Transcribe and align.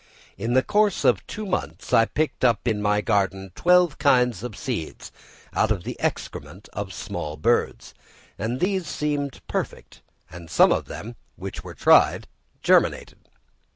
In 0.35 0.53
the 0.55 0.63
course 0.63 1.05
of 1.05 1.27
two 1.27 1.45
months, 1.45 1.93
I 1.93 2.05
picked 2.05 2.43
up 2.43 2.67
in 2.67 2.81
my 2.81 3.01
garden 3.01 3.51
twelve 3.53 3.99
kinds 3.99 4.41
of 4.41 4.57
seeds, 4.57 5.11
out 5.53 5.69
of 5.69 5.83
the 5.83 5.95
excrement 5.99 6.67
of 6.73 6.91
small 6.91 7.37
birds, 7.37 7.93
and 8.35 8.59
these 8.59 8.87
seemed 8.87 9.43
perfect, 9.47 10.01
and 10.31 10.49
some 10.49 10.71
of 10.71 10.85
them, 10.85 11.17
which 11.35 11.63
were 11.63 11.75
tried, 11.75 12.27
germinated. 12.63 13.19